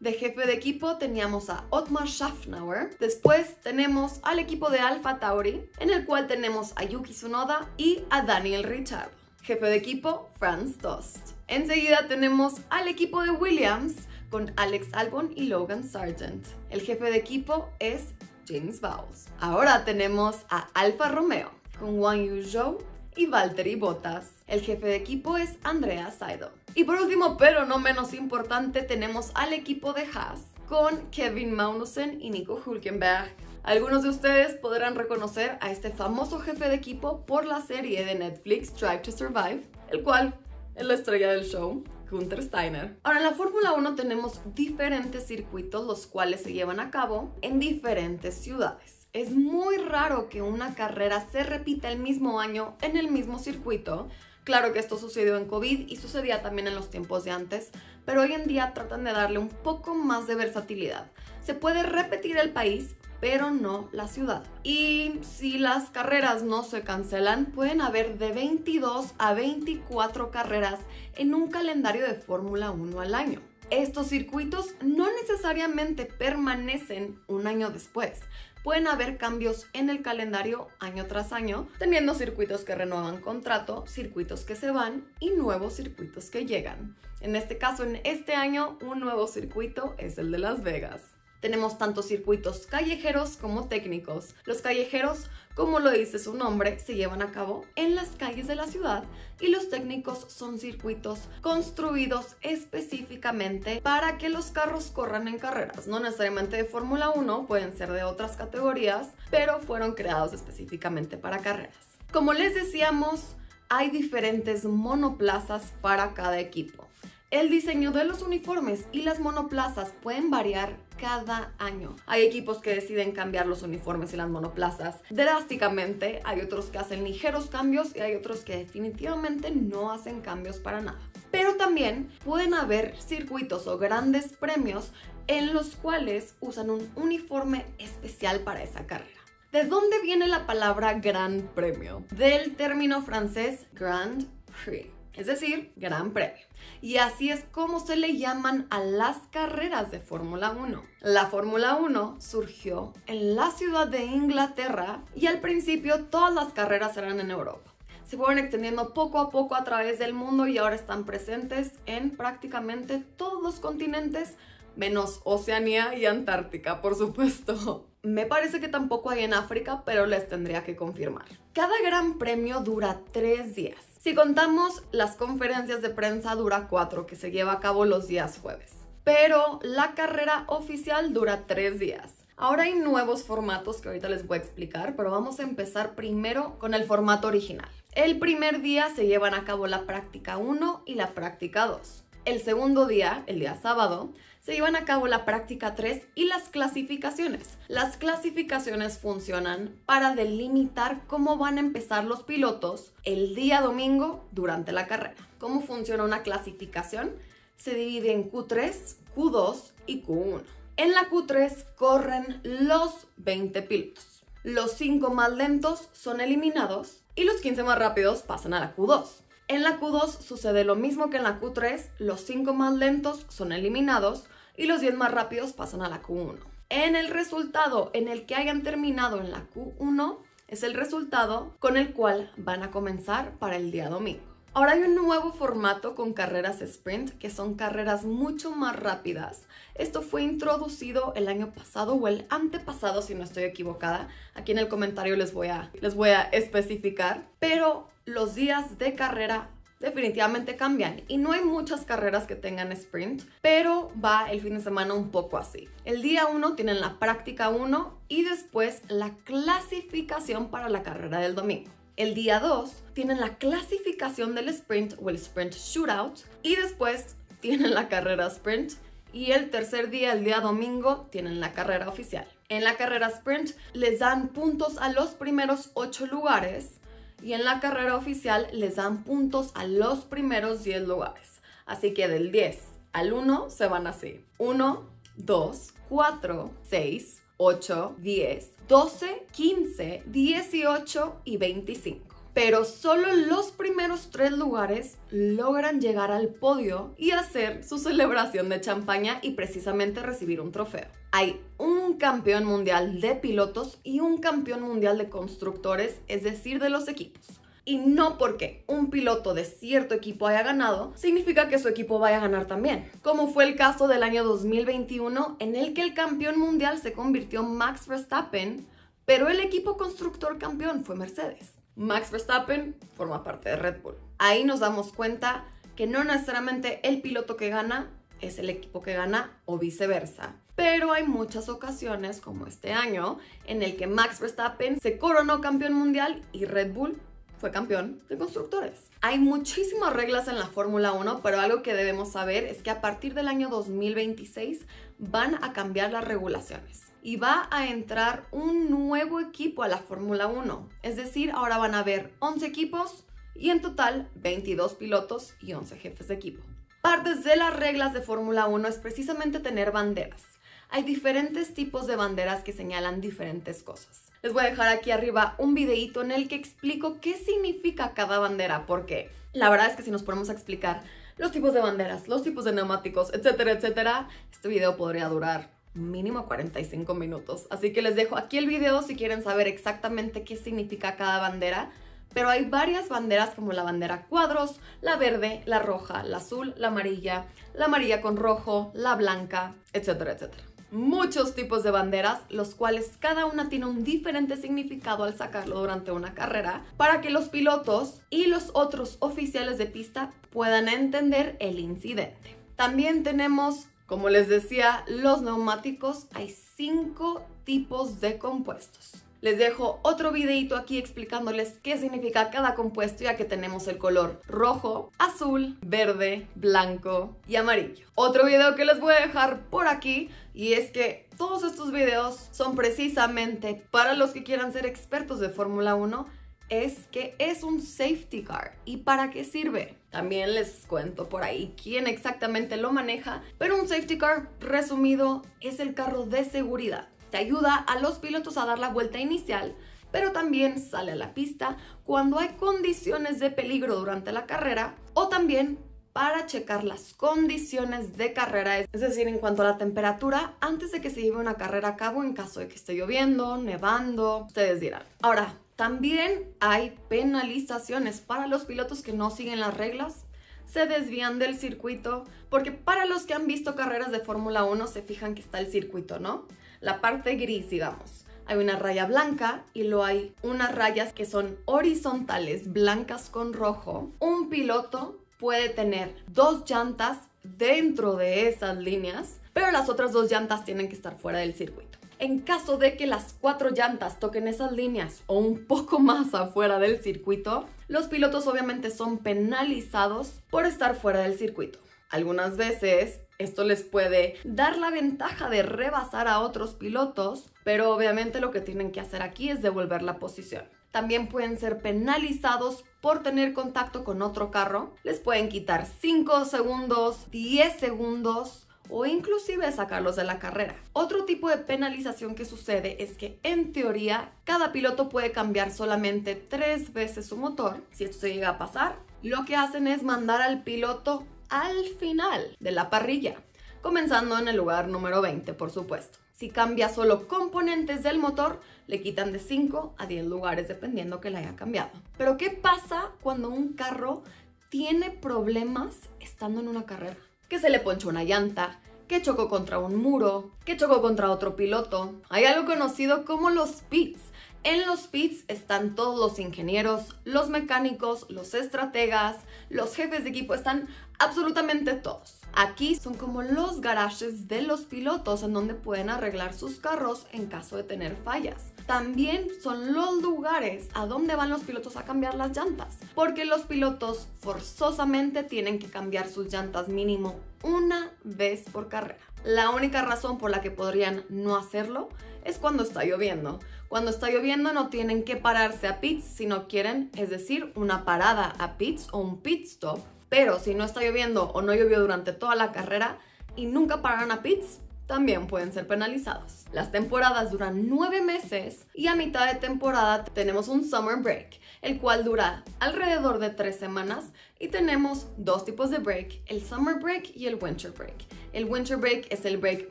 De 0.00 0.14
jefe 0.14 0.46
de 0.46 0.54
equipo 0.54 0.96
teníamos 0.96 1.50
a 1.50 1.64
Otmar 1.68 2.08
Schaffnauer. 2.08 2.96
Después 2.98 3.60
tenemos 3.60 4.18
al 4.22 4.38
equipo 4.38 4.70
de 4.70 4.80
Alpha 4.80 5.18
Tauri, 5.18 5.68
en 5.78 5.90
el 5.90 6.06
cual 6.06 6.26
tenemos 6.26 6.72
a 6.76 6.84
Yuki 6.84 7.12
Tsunoda 7.12 7.68
y 7.76 8.02
a 8.08 8.22
Daniel 8.22 8.64
Ricciardo. 8.64 9.21
Jefe 9.42 9.66
de 9.66 9.74
equipo, 9.74 10.30
Franz 10.38 10.78
Dost. 10.78 11.32
Enseguida 11.48 12.06
tenemos 12.06 12.60
al 12.70 12.86
equipo 12.86 13.24
de 13.24 13.32
Williams 13.32 13.94
con 14.30 14.52
Alex 14.54 14.86
Albon 14.92 15.32
y 15.34 15.46
Logan 15.46 15.82
Sargent. 15.82 16.46
El 16.70 16.80
jefe 16.80 17.10
de 17.10 17.16
equipo 17.16 17.68
es 17.80 18.14
James 18.46 18.80
Bowles. 18.80 19.26
Ahora 19.40 19.84
tenemos 19.84 20.36
a 20.48 20.68
Alfa 20.74 21.08
Romeo 21.08 21.50
con 21.80 21.98
Wang 21.98 22.24
Yu 22.24 22.44
Zhou 22.44 22.78
y 23.16 23.26
Valtteri 23.26 23.74
Bottas. 23.74 24.30
El 24.46 24.60
jefe 24.60 24.86
de 24.86 24.94
equipo 24.94 25.36
es 25.36 25.56
Andrea 25.64 26.12
Saido. 26.12 26.52
Y 26.76 26.84
por 26.84 27.00
último, 27.00 27.36
pero 27.36 27.66
no 27.66 27.80
menos 27.80 28.14
importante, 28.14 28.82
tenemos 28.82 29.32
al 29.34 29.52
equipo 29.54 29.92
de 29.92 30.06
Haas 30.14 30.42
con 30.68 31.10
Kevin 31.10 31.52
Magnussen 31.52 32.22
y 32.22 32.30
Nico 32.30 32.62
Hulkenberg. 32.64 33.34
Algunos 33.64 34.02
de 34.02 34.08
ustedes 34.08 34.54
podrán 34.54 34.96
reconocer 34.96 35.56
a 35.60 35.70
este 35.70 35.90
famoso 35.90 36.40
jefe 36.40 36.68
de 36.68 36.74
equipo 36.74 37.24
por 37.24 37.44
la 37.44 37.60
serie 37.60 38.04
de 38.04 38.16
Netflix 38.16 38.74
Drive 38.74 39.02
to 39.02 39.12
Survive, 39.12 39.62
el 39.90 40.02
cual 40.02 40.34
es 40.74 40.84
la 40.84 40.94
estrella 40.94 41.30
del 41.30 41.44
show. 41.44 41.84
Gunther 42.10 42.42
Steiner. 42.42 42.98
Ahora, 43.04 43.20
en 43.20 43.24
la 43.24 43.32
Fórmula 43.32 43.72
1 43.72 43.94
tenemos 43.94 44.40
diferentes 44.54 45.26
circuitos 45.26 45.86
los 45.86 46.06
cuales 46.06 46.42
se 46.42 46.52
llevan 46.52 46.78
a 46.78 46.90
cabo 46.90 47.34
en 47.40 47.58
diferentes 47.58 48.34
ciudades. 48.34 49.08
Es 49.14 49.30
muy 49.30 49.78
raro 49.78 50.28
que 50.28 50.42
una 50.42 50.74
carrera 50.74 51.26
se 51.32 51.42
repita 51.42 51.90
el 51.90 51.98
mismo 51.98 52.38
año 52.38 52.76
en 52.82 52.98
el 52.98 53.10
mismo 53.10 53.38
circuito. 53.38 54.08
Claro 54.44 54.74
que 54.74 54.80
esto 54.80 54.98
sucedió 54.98 55.38
en 55.38 55.46
COVID 55.46 55.88
y 55.88 55.96
sucedía 55.96 56.42
también 56.42 56.68
en 56.68 56.74
los 56.74 56.90
tiempos 56.90 57.24
de 57.24 57.30
antes, 57.30 57.70
pero 58.04 58.22
hoy 58.22 58.32
en 58.32 58.46
día 58.46 58.74
tratan 58.74 59.04
de 59.04 59.12
darle 59.12 59.38
un 59.38 59.48
poco 59.48 59.94
más 59.94 60.26
de 60.26 60.34
versatilidad. 60.34 61.10
Se 61.42 61.54
puede 61.54 61.82
repetir 61.82 62.36
el 62.36 62.50
país, 62.50 62.96
pero 63.22 63.52
no 63.52 63.88
la 63.92 64.08
ciudad. 64.08 64.42
Y 64.64 65.20
si 65.22 65.56
las 65.56 65.90
carreras 65.90 66.42
no 66.42 66.64
se 66.64 66.82
cancelan, 66.82 67.46
pueden 67.46 67.80
haber 67.80 68.18
de 68.18 68.32
22 68.32 69.14
a 69.16 69.32
24 69.32 70.32
carreras 70.32 70.80
en 71.14 71.32
un 71.32 71.48
calendario 71.48 72.04
de 72.04 72.14
Fórmula 72.14 72.72
1 72.72 73.00
al 73.00 73.14
año. 73.14 73.38
Estos 73.70 74.08
circuitos 74.08 74.74
no 74.82 75.06
necesariamente 75.22 76.04
permanecen 76.04 77.20
un 77.28 77.46
año 77.46 77.70
después. 77.70 78.18
Pueden 78.64 78.88
haber 78.88 79.18
cambios 79.18 79.68
en 79.72 79.88
el 79.88 80.02
calendario 80.02 80.66
año 80.80 81.06
tras 81.06 81.32
año, 81.32 81.68
teniendo 81.78 82.14
circuitos 82.14 82.64
que 82.64 82.74
renuevan 82.74 83.20
contrato, 83.20 83.84
circuitos 83.86 84.40
que 84.40 84.56
se 84.56 84.72
van 84.72 85.04
y 85.20 85.30
nuevos 85.30 85.74
circuitos 85.74 86.28
que 86.28 86.44
llegan. 86.44 86.96
En 87.20 87.36
este 87.36 87.56
caso, 87.56 87.84
en 87.84 88.00
este 88.02 88.34
año, 88.34 88.78
un 88.82 88.98
nuevo 88.98 89.28
circuito 89.28 89.94
es 89.96 90.18
el 90.18 90.32
de 90.32 90.38
Las 90.38 90.64
Vegas. 90.64 91.11
Tenemos 91.42 91.76
tanto 91.76 92.02
circuitos 92.02 92.68
callejeros 92.68 93.36
como 93.36 93.66
técnicos. 93.66 94.36
Los 94.44 94.62
callejeros, 94.62 95.28
como 95.56 95.80
lo 95.80 95.90
dice 95.90 96.20
su 96.20 96.34
nombre, 96.34 96.78
se 96.78 96.94
llevan 96.94 97.20
a 97.20 97.32
cabo 97.32 97.66
en 97.74 97.96
las 97.96 98.10
calles 98.10 98.46
de 98.46 98.54
la 98.54 98.68
ciudad 98.68 99.02
y 99.40 99.48
los 99.48 99.68
técnicos 99.68 100.24
son 100.28 100.60
circuitos 100.60 101.18
construidos 101.40 102.36
específicamente 102.42 103.80
para 103.82 104.18
que 104.18 104.28
los 104.28 104.52
carros 104.52 104.92
corran 104.92 105.26
en 105.26 105.40
carreras. 105.40 105.88
No 105.88 105.98
necesariamente 105.98 106.56
de 106.56 106.64
Fórmula 106.64 107.10
1, 107.10 107.46
pueden 107.48 107.76
ser 107.76 107.90
de 107.90 108.04
otras 108.04 108.36
categorías, 108.36 109.08
pero 109.28 109.58
fueron 109.58 109.94
creados 109.94 110.32
específicamente 110.32 111.16
para 111.16 111.38
carreras. 111.38 111.74
Como 112.12 112.34
les 112.34 112.54
decíamos, 112.54 113.34
hay 113.68 113.90
diferentes 113.90 114.64
monoplazas 114.64 115.72
para 115.80 116.14
cada 116.14 116.38
equipo. 116.38 116.86
El 117.32 117.48
diseño 117.48 117.90
de 117.90 118.04
los 118.04 118.20
uniformes 118.20 118.84
y 118.92 119.02
las 119.02 119.18
monoplazas 119.18 119.92
pueden 120.02 120.30
variar 120.30 120.76
cada 121.02 121.52
año. 121.58 121.96
Hay 122.06 122.22
equipos 122.22 122.58
que 122.58 122.76
deciden 122.76 123.10
cambiar 123.10 123.46
los 123.48 123.62
uniformes 123.62 124.14
y 124.14 124.16
las 124.16 124.28
monoplazas 124.28 125.00
drásticamente, 125.10 126.20
hay 126.22 126.40
otros 126.40 126.66
que 126.66 126.78
hacen 126.78 127.02
ligeros 127.02 127.46
cambios 127.46 127.96
y 127.96 128.00
hay 128.00 128.14
otros 128.14 128.44
que 128.44 128.56
definitivamente 128.56 129.50
no 129.50 129.90
hacen 129.90 130.20
cambios 130.20 130.58
para 130.58 130.80
nada. 130.80 131.00
Pero 131.32 131.56
también 131.56 132.08
pueden 132.24 132.54
haber 132.54 132.96
circuitos 133.02 133.66
o 133.66 133.78
grandes 133.78 134.28
premios 134.28 134.92
en 135.26 135.52
los 135.52 135.74
cuales 135.74 136.36
usan 136.40 136.70
un 136.70 136.88
uniforme 136.94 137.66
especial 137.78 138.40
para 138.40 138.62
esa 138.62 138.86
carrera. 138.86 139.10
¿De 139.50 139.64
dónde 139.64 140.00
viene 140.02 140.28
la 140.28 140.46
palabra 140.46 140.94
gran 140.94 141.50
premio? 141.52 142.04
Del 142.12 142.54
término 142.54 143.02
francés 143.02 143.66
Grand 143.72 144.24
Prix 144.64 145.01
es 145.14 145.26
decir, 145.26 145.72
Gran 145.76 146.12
Premio. 146.12 146.44
Y 146.80 146.96
así 146.96 147.30
es 147.30 147.44
como 147.52 147.80
se 147.80 147.96
le 147.96 148.16
llaman 148.16 148.66
a 148.70 148.80
las 148.80 149.18
carreras 149.30 149.90
de 149.90 150.00
Fórmula 150.00 150.50
1. 150.50 150.82
La 151.00 151.26
Fórmula 151.26 151.76
1 151.76 152.16
surgió 152.20 152.92
en 153.06 153.36
la 153.36 153.50
ciudad 153.50 153.86
de 153.86 154.04
Inglaterra 154.04 155.02
y 155.14 155.26
al 155.26 155.40
principio 155.40 156.04
todas 156.04 156.34
las 156.34 156.52
carreras 156.52 156.96
eran 156.96 157.20
en 157.20 157.30
Europa. 157.30 157.72
Se 158.04 158.16
fueron 158.16 158.38
extendiendo 158.38 158.92
poco 158.92 159.18
a 159.18 159.30
poco 159.30 159.54
a 159.54 159.64
través 159.64 159.98
del 159.98 160.12
mundo 160.12 160.46
y 160.46 160.58
ahora 160.58 160.74
están 160.74 161.04
presentes 161.04 161.72
en 161.86 162.10
prácticamente 162.10 163.02
todos 163.16 163.42
los 163.42 163.60
continentes, 163.60 164.34
menos 164.76 165.20
Oceanía 165.24 165.94
y 165.94 166.06
Antártica, 166.06 166.82
por 166.82 166.94
supuesto. 166.94 167.86
Me 168.02 168.26
parece 168.26 168.60
que 168.60 168.68
tampoco 168.68 169.10
hay 169.10 169.24
en 169.24 169.32
África, 169.32 169.82
pero 169.86 170.06
les 170.06 170.28
tendría 170.28 170.64
que 170.64 170.74
confirmar. 170.74 171.24
Cada 171.52 171.80
gran 171.84 172.18
premio 172.18 172.60
dura 172.60 173.00
tres 173.12 173.54
días. 173.54 173.91
Si 174.02 174.16
contamos 174.16 174.82
las 174.90 175.14
conferencias 175.14 175.80
de 175.80 175.88
prensa 175.88 176.34
dura 176.34 176.66
cuatro, 176.68 177.06
que 177.06 177.14
se 177.14 177.30
lleva 177.30 177.52
a 177.52 177.60
cabo 177.60 177.84
los 177.84 178.08
días 178.08 178.36
jueves. 178.42 178.72
Pero 179.04 179.60
la 179.62 179.94
carrera 179.94 180.42
oficial 180.48 181.12
dura 181.12 181.44
tres 181.46 181.78
días. 181.78 182.12
Ahora 182.36 182.64
hay 182.64 182.74
nuevos 182.74 183.22
formatos 183.22 183.80
que 183.80 183.86
ahorita 183.86 184.08
les 184.08 184.26
voy 184.26 184.38
a 184.38 184.40
explicar, 184.40 184.96
pero 184.96 185.12
vamos 185.12 185.38
a 185.38 185.44
empezar 185.44 185.94
primero 185.94 186.58
con 186.58 186.74
el 186.74 186.82
formato 186.82 187.28
original. 187.28 187.68
El 187.92 188.18
primer 188.18 188.60
día 188.60 188.88
se 188.92 189.06
llevan 189.06 189.34
a 189.34 189.44
cabo 189.44 189.68
la 189.68 189.86
práctica 189.86 190.36
1 190.36 190.82
y 190.84 190.96
la 190.96 191.10
práctica 191.14 191.68
2. 191.68 192.02
El 192.24 192.40
segundo 192.40 192.88
día, 192.88 193.22
el 193.28 193.38
día 193.38 193.54
sábado, 193.54 194.10
se 194.42 194.54
llevan 194.54 194.74
a 194.74 194.84
cabo 194.84 195.06
la 195.06 195.24
práctica 195.24 195.76
3 195.76 196.02
y 196.16 196.24
las 196.24 196.48
clasificaciones. 196.48 197.58
Las 197.68 197.96
clasificaciones 197.96 198.98
funcionan 198.98 199.78
para 199.86 200.16
delimitar 200.16 201.06
cómo 201.06 201.36
van 201.36 201.58
a 201.58 201.60
empezar 201.60 202.04
los 202.04 202.24
pilotos 202.24 202.92
el 203.04 203.36
día 203.36 203.60
domingo 203.60 204.28
durante 204.32 204.72
la 204.72 204.88
carrera. 204.88 205.28
¿Cómo 205.38 205.60
funciona 205.60 206.02
una 206.02 206.22
clasificación? 206.22 207.12
Se 207.56 207.74
divide 207.74 208.12
en 208.12 208.32
Q3, 208.32 208.96
Q2 209.14 209.72
y 209.86 210.02
Q1. 210.02 210.42
En 210.76 210.92
la 210.92 211.08
Q3 211.08 211.64
corren 211.76 212.40
los 212.42 213.06
20 213.18 213.62
pilotos. 213.62 214.24
Los 214.42 214.72
5 214.72 215.14
más 215.14 215.30
lentos 215.30 215.88
son 215.92 216.20
eliminados 216.20 217.02
y 217.14 217.22
los 217.22 217.36
15 217.36 217.62
más 217.62 217.78
rápidos 217.78 218.22
pasan 218.22 218.54
a 218.54 218.60
la 218.60 218.74
Q2. 218.74 219.22
En 219.46 219.62
la 219.62 219.78
Q2 219.78 220.18
sucede 220.20 220.64
lo 220.64 220.76
mismo 220.76 221.10
que 221.10 221.18
en 221.18 221.24
la 221.24 221.38
Q3, 221.38 221.90
los 221.98 222.22
5 222.22 222.54
más 222.54 222.74
lentos 222.74 223.26
son 223.28 223.52
eliminados 223.52 224.24
y 224.56 224.66
los 224.66 224.80
10 224.80 224.94
más 224.94 225.12
rápidos 225.12 225.52
pasan 225.52 225.82
a 225.82 225.88
la 225.88 226.02
Q1. 226.02 226.38
En 226.68 226.96
el 226.96 227.08
resultado 227.08 227.90
en 227.92 228.08
el 228.08 228.26
que 228.26 228.34
hayan 228.34 228.62
terminado 228.62 229.20
en 229.20 229.30
la 229.30 229.46
Q1 229.54 230.18
es 230.48 230.62
el 230.62 230.74
resultado 230.74 231.54
con 231.58 231.76
el 231.76 231.92
cual 231.92 232.32
van 232.36 232.62
a 232.62 232.70
comenzar 232.70 233.32
para 233.38 233.56
el 233.56 233.70
día 233.70 233.88
domingo. 233.88 234.32
Ahora 234.54 234.72
hay 234.72 234.82
un 234.82 234.94
nuevo 234.94 235.32
formato 235.32 235.94
con 235.94 236.12
carreras 236.12 236.60
sprint, 236.60 237.16
que 237.18 237.30
son 237.30 237.54
carreras 237.54 238.04
mucho 238.04 238.50
más 238.50 238.76
rápidas. 238.76 239.46
Esto 239.74 240.02
fue 240.02 240.22
introducido 240.22 241.14
el 241.16 241.28
año 241.28 241.52
pasado 241.52 241.94
o 241.94 242.06
el 242.06 242.26
antepasado, 242.28 243.00
si 243.00 243.14
no 243.14 243.24
estoy 243.24 243.44
equivocada. 243.44 244.08
Aquí 244.34 244.52
en 244.52 244.58
el 244.58 244.68
comentario 244.68 245.16
les 245.16 245.32
voy 245.32 245.48
a, 245.48 245.70
les 245.80 245.94
voy 245.94 246.10
a 246.10 246.24
especificar. 246.24 247.30
Pero 247.38 247.88
los 248.04 248.34
días 248.34 248.78
de 248.78 248.94
carrera 248.94 249.48
definitivamente 249.82 250.56
cambian 250.56 251.02
y 251.08 251.18
no 251.18 251.32
hay 251.32 251.42
muchas 251.44 251.84
carreras 251.84 252.26
que 252.26 252.36
tengan 252.36 252.72
sprint, 252.72 253.24
pero 253.42 253.92
va 254.02 254.30
el 254.30 254.40
fin 254.40 254.54
de 254.54 254.62
semana 254.62 254.94
un 254.94 255.10
poco 255.10 255.36
así. 255.36 255.68
El 255.84 256.00
día 256.00 256.26
1 256.26 256.54
tienen 256.54 256.80
la 256.80 256.98
práctica 256.98 257.50
1 257.50 257.98
y 258.08 258.22
después 258.22 258.82
la 258.88 259.10
clasificación 259.24 260.50
para 260.50 260.70
la 260.70 260.82
carrera 260.82 261.18
del 261.18 261.34
domingo. 261.34 261.70
El 261.96 262.14
día 262.14 262.40
2 262.40 262.72
tienen 262.94 263.20
la 263.20 263.36
clasificación 263.36 264.34
del 264.34 264.48
sprint 264.48 264.94
o 265.02 265.10
el 265.10 265.16
sprint 265.16 265.52
shootout 265.52 266.20
y 266.42 266.56
después 266.56 267.16
tienen 267.40 267.74
la 267.74 267.88
carrera 267.88 268.28
sprint 268.28 268.74
y 269.12 269.32
el 269.32 269.50
tercer 269.50 269.90
día, 269.90 270.12
el 270.12 270.24
día 270.24 270.40
domingo, 270.40 271.08
tienen 271.10 271.38
la 271.40 271.52
carrera 271.52 271.88
oficial. 271.88 272.26
En 272.48 272.64
la 272.64 272.76
carrera 272.76 273.08
sprint 273.08 273.50
les 273.74 273.98
dan 273.98 274.28
puntos 274.28 274.78
a 274.78 274.90
los 274.90 275.10
primeros 275.10 275.70
8 275.74 276.06
lugares 276.06 276.80
y 277.22 277.32
en 277.34 277.44
la 277.44 277.60
carrera 277.60 277.96
oficial 277.96 278.48
les 278.52 278.76
dan 278.76 279.04
puntos 279.04 279.52
a 279.54 279.66
los 279.66 280.00
primeros 280.00 280.64
10 280.64 280.86
lugares. 280.88 281.40
Así 281.66 281.94
que 281.94 282.08
del 282.08 282.32
10 282.32 282.58
al 282.92 283.12
1 283.12 283.50
se 283.50 283.66
van 283.66 283.86
así. 283.86 284.24
1, 284.38 284.90
2, 285.16 285.74
4, 285.88 286.50
6, 286.62 287.22
8, 287.36 287.96
10, 287.98 288.50
12, 288.68 289.26
15, 289.32 290.02
18 290.06 291.20
y 291.24 291.36
25 291.36 292.11
pero 292.34 292.64
solo 292.64 293.14
los 293.14 293.52
primeros 293.52 294.10
tres 294.10 294.32
lugares 294.32 294.96
logran 295.10 295.80
llegar 295.80 296.10
al 296.10 296.28
podio 296.28 296.94
y 296.96 297.10
hacer 297.10 297.62
su 297.64 297.78
celebración 297.78 298.48
de 298.48 298.60
champaña 298.60 299.18
y 299.22 299.32
precisamente 299.32 300.00
recibir 300.00 300.40
un 300.40 300.52
trofeo. 300.52 300.86
Hay 301.10 301.40
un 301.58 301.98
campeón 301.98 302.44
mundial 302.44 303.00
de 303.00 303.14
pilotos 303.14 303.78
y 303.84 304.00
un 304.00 304.18
campeón 304.18 304.62
mundial 304.62 304.96
de 304.96 305.10
constructores, 305.10 306.00
es 306.08 306.22
decir, 306.22 306.58
de 306.58 306.70
los 306.70 306.88
equipos. 306.88 307.26
Y 307.64 307.76
no 307.76 308.18
porque 308.18 308.64
un 308.66 308.90
piloto 308.90 309.34
de 309.34 309.44
cierto 309.44 309.94
equipo 309.94 310.26
haya 310.26 310.42
ganado, 310.42 310.92
significa 310.96 311.48
que 311.48 311.60
su 311.60 311.68
equipo 311.68 311.98
vaya 312.00 312.16
a 312.16 312.22
ganar 312.22 312.46
también. 312.46 312.90
Como 313.02 313.28
fue 313.28 313.44
el 313.44 313.56
caso 313.56 313.86
del 313.86 314.02
año 314.02 314.24
2021, 314.24 315.36
en 315.38 315.54
el 315.54 315.74
que 315.74 315.82
el 315.82 315.94
campeón 315.94 316.40
mundial 316.40 316.78
se 316.78 316.92
convirtió 316.92 317.44
Max 317.44 317.86
Verstappen, 317.86 318.66
pero 319.04 319.28
el 319.28 319.38
equipo 319.38 319.76
constructor 319.76 320.38
campeón 320.38 320.84
fue 320.84 320.96
Mercedes. 320.96 321.61
Max 321.76 322.10
Verstappen 322.10 322.76
forma 322.96 323.24
parte 323.24 323.48
de 323.48 323.56
Red 323.56 323.80
Bull. 323.82 323.96
Ahí 324.18 324.44
nos 324.44 324.60
damos 324.60 324.92
cuenta 324.92 325.44
que 325.74 325.86
no 325.86 326.04
necesariamente 326.04 326.86
el 326.86 327.00
piloto 327.00 327.36
que 327.36 327.48
gana 327.48 327.88
es 328.20 328.38
el 328.38 328.50
equipo 328.50 328.82
que 328.82 328.92
gana 328.92 329.32
o 329.46 329.58
viceversa. 329.58 330.36
pero 330.54 330.92
hay 330.92 331.04
muchas 331.04 331.48
ocasiones, 331.48 332.20
como 332.20 332.46
este 332.46 332.74
año, 332.74 333.18
en 333.46 333.62
el 333.62 333.74
que 333.76 333.86
Max 333.86 334.20
Verstappen 334.20 334.78
se 334.80 334.98
coronó 334.98 335.40
campeón 335.40 335.72
mundial 335.72 336.20
y 336.30 336.44
Red 336.44 336.74
Bull 336.74 337.00
fue 337.40 337.50
campeón 337.50 338.00
de 338.10 338.18
constructores. 338.18 338.90
Hay 339.00 339.18
muchísimas 339.18 339.94
reglas 339.94 340.28
en 340.28 340.38
la 340.38 340.46
Fórmula 340.46 340.92
1, 340.92 341.20
pero 341.22 341.40
algo 341.40 341.62
que 341.62 341.72
debemos 341.72 342.12
saber 342.12 342.44
es 342.44 342.62
que 342.62 342.70
a 342.70 342.82
partir 342.82 343.14
del 343.14 343.28
año 343.28 343.48
2026 343.48 344.66
van 344.98 345.42
a 345.42 345.54
cambiar 345.54 345.90
las 345.90 346.04
regulaciones 346.04 346.91
y 347.02 347.16
va 347.16 347.48
a 347.50 347.66
entrar 347.66 348.26
un 348.30 348.70
nuevo 348.70 349.20
equipo 349.20 349.64
a 349.64 349.68
la 349.68 349.78
Fórmula 349.78 350.28
1. 350.28 350.68
Es 350.82 350.96
decir, 350.96 351.32
ahora 351.32 351.58
van 351.58 351.74
a 351.74 351.80
haber 351.80 352.12
11 352.20 352.46
equipos 352.46 353.04
y 353.34 353.50
en 353.50 353.60
total 353.60 354.08
22 354.14 354.74
pilotos 354.74 355.34
y 355.40 355.52
11 355.52 355.76
jefes 355.78 356.08
de 356.08 356.14
equipo. 356.14 356.42
Partes 356.80 357.24
de 357.24 357.36
las 357.36 357.54
reglas 357.54 357.92
de 357.92 358.02
Fórmula 358.02 358.46
1 358.46 358.68
es 358.68 358.78
precisamente 358.78 359.40
tener 359.40 359.72
banderas. 359.72 360.22
Hay 360.68 360.84
diferentes 360.84 361.54
tipos 361.54 361.86
de 361.86 361.96
banderas 361.96 362.42
que 362.42 362.52
señalan 362.52 363.00
diferentes 363.00 363.62
cosas. 363.62 364.10
Les 364.22 364.32
voy 364.32 364.44
a 364.44 364.50
dejar 364.50 364.68
aquí 364.68 364.90
arriba 364.92 365.34
un 365.38 365.54
videito 365.54 366.02
en 366.02 366.12
el 366.12 366.28
que 366.28 366.36
explico 366.36 367.00
qué 367.00 367.16
significa 367.16 367.92
cada 367.94 368.20
bandera, 368.20 368.64
porque 368.66 369.10
la 369.32 369.50
verdad 369.50 369.68
es 369.68 369.76
que 369.76 369.82
si 369.82 369.90
nos 369.90 370.02
ponemos 370.02 370.30
a 370.30 370.32
explicar 370.32 370.82
los 371.18 371.32
tipos 371.32 371.52
de 371.52 371.60
banderas, 371.60 372.08
los 372.08 372.22
tipos 372.22 372.44
de 372.44 372.52
neumáticos, 372.52 373.12
etcétera, 373.12 373.52
etcétera, 373.52 374.08
este 374.30 374.48
video 374.48 374.76
podría 374.76 375.08
durar 375.08 375.50
mínimo 375.74 376.26
45 376.26 376.94
minutos. 376.94 377.46
Así 377.50 377.72
que 377.72 377.82
les 377.82 377.96
dejo 377.96 378.16
aquí 378.16 378.38
el 378.38 378.46
video 378.46 378.82
si 378.82 378.96
quieren 378.96 379.22
saber 379.22 379.48
exactamente 379.48 380.24
qué 380.24 380.36
significa 380.36 380.96
cada 380.96 381.18
bandera. 381.18 381.70
Pero 382.14 382.28
hay 382.28 382.44
varias 382.44 382.88
banderas 382.88 383.30
como 383.30 383.52
la 383.52 383.62
bandera 383.62 384.06
cuadros, 384.06 384.60
la 384.82 384.96
verde, 384.96 385.42
la 385.46 385.60
roja, 385.60 386.02
la 386.02 386.18
azul, 386.18 386.54
la 386.58 386.68
amarilla, 386.68 387.26
la 387.54 387.64
amarilla 387.66 388.02
con 388.02 388.16
rojo, 388.16 388.70
la 388.74 388.94
blanca, 388.96 389.54
etcétera, 389.72 390.12
etcétera. 390.12 390.44
Muchos 390.70 391.34
tipos 391.34 391.62
de 391.62 391.70
banderas, 391.70 392.20
los 392.30 392.54
cuales 392.54 392.92
cada 392.98 393.26
una 393.26 393.50
tiene 393.50 393.66
un 393.66 393.84
diferente 393.84 394.36
significado 394.36 395.04
al 395.04 395.16
sacarlo 395.16 395.58
durante 395.58 395.90
una 395.90 396.14
carrera, 396.14 396.64
para 396.78 397.02
que 397.02 397.10
los 397.10 397.28
pilotos 397.28 398.00
y 398.08 398.26
los 398.26 398.50
otros 398.54 398.96
oficiales 399.00 399.58
de 399.58 399.66
pista 399.66 400.12
puedan 400.30 400.68
entender 400.68 401.36
el 401.40 401.58
incidente. 401.58 402.36
También 402.56 403.02
tenemos 403.02 403.66
como 403.92 404.08
les 404.08 404.26
decía, 404.26 404.84
los 404.88 405.20
neumáticos 405.20 406.06
hay 406.14 406.34
cinco 406.56 407.26
tipos 407.44 408.00
de 408.00 408.16
compuestos. 408.16 408.94
Les 409.20 409.36
dejo 409.36 409.80
otro 409.82 410.12
videito 410.12 410.56
aquí 410.56 410.78
explicándoles 410.78 411.58
qué 411.62 411.76
significa 411.76 412.30
cada 412.30 412.54
compuesto 412.54 413.04
ya 413.04 413.18
que 413.18 413.26
tenemos 413.26 413.68
el 413.68 413.76
color 413.76 414.22
rojo, 414.26 414.90
azul, 414.96 415.58
verde, 415.60 416.26
blanco 416.36 417.18
y 417.28 417.36
amarillo. 417.36 417.84
Otro 417.94 418.24
video 418.24 418.54
que 418.54 418.64
les 418.64 418.80
voy 418.80 418.94
a 418.94 419.06
dejar 419.06 419.42
por 419.50 419.68
aquí 419.68 420.08
y 420.32 420.54
es 420.54 420.70
que 420.70 421.06
todos 421.18 421.44
estos 421.44 421.70
videos 421.70 422.30
son 422.30 422.54
precisamente 422.56 423.62
para 423.70 423.92
los 423.92 424.12
que 424.12 424.24
quieran 424.24 424.54
ser 424.54 424.64
expertos 424.64 425.20
de 425.20 425.28
Fórmula 425.28 425.74
1 425.74 426.06
es 426.48 426.86
que 426.90 427.14
es 427.18 427.42
un 427.42 427.60
safety 427.60 428.22
car. 428.22 428.56
¿Y 428.64 428.78
para 428.78 429.10
qué 429.10 429.24
sirve? 429.24 429.81
También 429.92 430.34
les 430.34 430.66
cuento 430.66 431.10
por 431.10 431.22
ahí 431.22 431.54
quién 431.62 431.86
exactamente 431.86 432.56
lo 432.56 432.72
maneja, 432.72 433.22
pero 433.36 433.60
un 433.60 433.68
safety 433.68 433.98
car 433.98 434.30
resumido 434.40 435.22
es 435.40 435.60
el 435.60 435.74
carro 435.74 436.06
de 436.06 436.24
seguridad. 436.24 436.88
Te 437.10 437.18
ayuda 437.18 437.56
a 437.56 437.78
los 437.78 437.98
pilotos 437.98 438.38
a 438.38 438.46
dar 438.46 438.58
la 438.58 438.70
vuelta 438.70 438.98
inicial, 438.98 439.54
pero 439.90 440.12
también 440.12 440.58
sale 440.58 440.92
a 440.92 440.96
la 440.96 441.12
pista 441.12 441.58
cuando 441.84 442.18
hay 442.18 442.30
condiciones 442.30 443.20
de 443.20 443.30
peligro 443.30 443.76
durante 443.76 444.12
la 444.12 444.24
carrera 444.24 444.76
o 444.94 445.08
también 445.08 445.58
para 445.92 446.24
checar 446.24 446.64
las 446.64 446.94
condiciones 446.94 447.98
de 447.98 448.14
carrera, 448.14 448.60
es 448.60 448.80
decir, 448.80 449.06
en 449.08 449.18
cuanto 449.18 449.42
a 449.42 449.44
la 449.44 449.58
temperatura, 449.58 450.36
antes 450.40 450.72
de 450.72 450.80
que 450.80 450.88
se 450.88 451.02
lleve 451.02 451.18
una 451.18 451.34
carrera 451.34 451.68
a 451.68 451.76
cabo 451.76 452.02
en 452.02 452.14
caso 452.14 452.40
de 452.40 452.48
que 452.48 452.54
esté 452.54 452.74
lloviendo, 452.74 453.36
nevando, 453.36 454.24
ustedes 454.26 454.58
dirán. 454.60 454.84
Ahora, 455.02 455.34
también 455.56 456.32
hay 456.40 456.78
penalizaciones 456.88 458.00
para 458.00 458.26
los 458.26 458.44
pilotos 458.44 458.82
que 458.82 458.92
no 458.92 459.10
siguen 459.10 459.40
las 459.40 459.56
reglas, 459.56 460.04
se 460.46 460.66
desvían 460.66 461.18
del 461.18 461.38
circuito, 461.38 462.04
porque 462.28 462.52
para 462.52 462.84
los 462.84 463.04
que 463.04 463.14
han 463.14 463.26
visto 463.26 463.54
carreras 463.54 463.90
de 463.90 464.00
Fórmula 464.00 464.44
1 464.44 464.66
se 464.66 464.82
fijan 464.82 465.14
que 465.14 465.22
está 465.22 465.38
el 465.38 465.50
circuito, 465.50 465.98
¿no? 465.98 466.26
La 466.60 466.80
parte 466.80 467.16
gris, 467.16 467.48
digamos. 467.48 468.04
Hay 468.26 468.36
una 468.36 468.58
raya 468.58 468.86
blanca 468.86 469.44
y 469.52 469.64
luego 469.64 469.84
hay 469.84 470.14
unas 470.22 470.54
rayas 470.54 470.92
que 470.92 471.06
son 471.06 471.38
horizontales, 471.44 472.52
blancas 472.52 473.08
con 473.08 473.32
rojo. 473.32 473.90
Un 473.98 474.28
piloto 474.28 474.98
puede 475.18 475.48
tener 475.48 475.94
dos 476.08 476.48
llantas 476.48 476.98
dentro 477.22 477.96
de 477.96 478.28
esas 478.28 478.56
líneas, 478.58 479.20
pero 479.32 479.50
las 479.50 479.68
otras 479.68 479.92
dos 479.92 480.10
llantas 480.10 480.44
tienen 480.44 480.68
que 480.68 480.74
estar 480.74 480.98
fuera 480.98 481.18
del 481.18 481.34
circuito. 481.34 481.71
En 482.02 482.18
caso 482.18 482.56
de 482.56 482.76
que 482.76 482.88
las 482.88 483.14
cuatro 483.20 483.50
llantas 483.50 484.00
toquen 484.00 484.26
esas 484.26 484.50
líneas 484.50 485.04
o 485.06 485.20
un 485.20 485.46
poco 485.46 485.78
más 485.78 486.14
afuera 486.14 486.58
del 486.58 486.82
circuito, 486.82 487.46
los 487.68 487.86
pilotos 487.86 488.26
obviamente 488.26 488.72
son 488.72 488.98
penalizados 488.98 490.20
por 490.28 490.44
estar 490.44 490.74
fuera 490.74 491.02
del 491.02 491.16
circuito. 491.16 491.60
Algunas 491.90 492.36
veces 492.36 493.02
esto 493.18 493.44
les 493.44 493.62
puede 493.62 494.16
dar 494.24 494.58
la 494.58 494.70
ventaja 494.70 495.30
de 495.30 495.44
rebasar 495.44 496.08
a 496.08 496.18
otros 496.18 496.54
pilotos, 496.54 497.30
pero 497.44 497.72
obviamente 497.72 498.20
lo 498.20 498.32
que 498.32 498.40
tienen 498.40 498.72
que 498.72 498.80
hacer 498.80 499.00
aquí 499.00 499.30
es 499.30 499.40
devolver 499.40 499.82
la 499.82 500.00
posición. 500.00 500.42
También 500.72 501.06
pueden 501.06 501.38
ser 501.38 501.62
penalizados 501.62 502.64
por 502.80 503.04
tener 503.04 503.32
contacto 503.32 503.84
con 503.84 504.02
otro 504.02 504.32
carro. 504.32 504.74
Les 504.82 504.98
pueden 504.98 505.28
quitar 505.28 505.68
5 505.80 506.24
segundos, 506.24 507.08
10 507.12 507.60
segundos 507.60 508.48
o 508.72 508.86
inclusive 508.86 509.52
sacarlos 509.52 509.96
de 509.96 510.04
la 510.04 510.18
carrera. 510.18 510.56
Otro 510.72 511.04
tipo 511.04 511.28
de 511.28 511.36
penalización 511.36 512.14
que 512.14 512.24
sucede 512.24 512.82
es 512.82 512.96
que 512.96 513.18
en 513.22 513.52
teoría 513.52 514.12
cada 514.24 514.50
piloto 514.50 514.88
puede 514.88 515.12
cambiar 515.12 515.52
solamente 515.52 516.14
tres 516.14 516.72
veces 516.72 517.06
su 517.06 517.16
motor. 517.16 517.62
Si 517.70 517.84
esto 517.84 517.98
se 517.98 518.14
llega 518.14 518.30
a 518.30 518.38
pasar, 518.38 518.76
lo 519.02 519.24
que 519.24 519.36
hacen 519.36 519.66
es 519.66 519.82
mandar 519.82 520.22
al 520.22 520.42
piloto 520.42 521.04
al 521.28 521.64
final 521.78 522.36
de 522.40 522.52
la 522.52 522.70
parrilla, 522.70 523.16
comenzando 523.60 524.18
en 524.18 524.28
el 524.28 524.36
lugar 524.36 524.68
número 524.68 525.02
20, 525.02 525.34
por 525.34 525.50
supuesto. 525.50 525.98
Si 526.16 526.30
cambia 526.30 526.68
solo 526.68 527.08
componentes 527.08 527.82
del 527.82 527.98
motor, 527.98 528.40
le 528.68 528.80
quitan 528.80 529.12
de 529.12 529.18
5 529.18 529.74
a 529.76 529.86
10 529.86 530.06
lugares 530.06 530.48
dependiendo 530.48 531.00
que 531.00 531.10
le 531.10 531.18
haya 531.18 531.36
cambiado. 531.36 531.70
Pero 531.98 532.16
¿qué 532.16 532.30
pasa 532.30 532.90
cuando 533.02 533.28
un 533.28 533.54
carro 533.54 534.02
tiene 534.48 534.90
problemas 534.90 535.74
estando 536.00 536.40
en 536.40 536.48
una 536.48 536.64
carrera? 536.64 536.96
Que 537.32 537.38
se 537.38 537.48
le 537.48 537.60
ponchó 537.60 537.88
una 537.88 538.04
llanta, 538.04 538.60
que 538.88 539.00
chocó 539.00 539.30
contra 539.30 539.58
un 539.58 539.76
muro, 539.76 540.32
que 540.44 540.58
chocó 540.58 540.82
contra 540.82 541.10
otro 541.10 541.34
piloto. 541.34 541.94
Hay 542.10 542.26
algo 542.26 542.44
conocido 542.44 543.06
como 543.06 543.30
los 543.30 543.62
pits. 543.70 544.02
En 544.44 544.66
los 544.66 544.80
pits 544.80 545.24
están 545.28 545.74
todos 545.74 545.98
los 545.98 546.18
ingenieros, 546.18 546.94
los 547.06 547.30
mecánicos, 547.30 548.04
los 548.10 548.34
estrategas, 548.34 549.16
los 549.48 549.74
jefes 549.74 550.04
de 550.04 550.10
equipo, 550.10 550.34
están 550.34 550.68
absolutamente 551.02 551.74
todos. 551.74 552.18
Aquí 552.34 552.76
son 552.76 552.94
como 552.94 553.22
los 553.22 553.60
garages 553.60 554.28
de 554.28 554.40
los 554.40 554.62
pilotos 554.62 555.22
en 555.22 555.34
donde 555.34 555.54
pueden 555.54 555.90
arreglar 555.90 556.32
sus 556.32 556.58
carros 556.58 557.06
en 557.12 557.26
caso 557.26 557.56
de 557.56 557.64
tener 557.64 557.96
fallas. 557.96 558.52
También 558.66 559.26
son 559.42 559.74
los 559.74 560.00
lugares 560.00 560.68
a 560.74 560.86
donde 560.86 561.16
van 561.16 561.28
los 561.28 561.42
pilotos 561.42 561.76
a 561.76 561.84
cambiar 561.84 562.14
las 562.14 562.34
llantas, 562.34 562.78
porque 562.94 563.24
los 563.24 563.42
pilotos 563.42 564.06
forzosamente 564.20 565.24
tienen 565.24 565.58
que 565.58 565.66
cambiar 565.66 566.08
sus 566.08 566.32
llantas 566.32 566.68
mínimo 566.68 567.16
una 567.42 567.90
vez 568.04 568.44
por 568.50 568.68
carrera. 568.68 569.00
La 569.24 569.50
única 569.50 569.82
razón 569.82 570.16
por 570.16 570.30
la 570.30 570.40
que 570.40 570.50
podrían 570.50 571.04
no 571.10 571.36
hacerlo 571.36 571.88
es 572.24 572.38
cuando 572.38 572.62
está 572.62 572.84
lloviendo. 572.84 573.40
Cuando 573.68 573.90
está 573.90 574.08
lloviendo 574.10 574.52
no 574.52 574.68
tienen 574.68 575.02
que 575.02 575.16
pararse 575.16 575.66
a 575.66 575.80
pits 575.80 576.04
si 576.04 576.26
no 576.26 576.46
quieren, 576.46 576.90
es 576.96 577.10
decir, 577.10 577.52
una 577.56 577.84
parada 577.84 578.32
a 578.38 578.56
pits 578.56 578.88
o 578.92 578.98
un 578.98 579.20
pit 579.20 579.46
stop 579.46 579.80
pero 580.12 580.38
si 580.38 580.54
no 580.54 580.64
está 580.64 580.82
lloviendo 580.82 581.30
o 581.30 581.40
no 581.40 581.54
llovió 581.54 581.80
durante 581.80 582.12
toda 582.12 582.34
la 582.34 582.52
carrera 582.52 582.98
y 583.34 583.46
nunca 583.46 583.80
pararon 583.80 584.12
a 584.12 584.20
pits, 584.20 584.60
también 584.92 585.26
pueden 585.26 585.54
ser 585.54 585.66
penalizados. 585.66 586.44
Las 586.52 586.70
temporadas 586.70 587.30
duran 587.30 587.66
nueve 587.66 588.02
meses 588.02 588.66
y 588.74 588.88
a 588.88 588.94
mitad 588.94 589.26
de 589.26 589.40
temporada 589.40 590.04
tenemos 590.04 590.48
un 590.48 590.68
summer 590.68 590.98
break, 590.98 591.40
el 591.62 591.78
cual 591.78 592.04
dura 592.04 592.44
alrededor 592.60 593.18
de 593.18 593.30
tres 593.30 593.56
semanas 593.56 594.10
y 594.38 594.48
tenemos 594.48 595.06
dos 595.16 595.46
tipos 595.46 595.70
de 595.70 595.78
break, 595.78 596.20
el 596.26 596.44
summer 596.44 596.74
break 596.74 597.16
y 597.16 597.24
el 597.24 597.36
winter 597.36 597.72
break. 597.72 598.04
El 598.34 598.44
winter 598.44 598.76
break 598.76 599.06
es 599.08 599.24
el 599.24 599.38
break 599.38 599.70